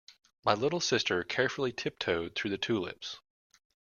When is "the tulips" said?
2.49-3.19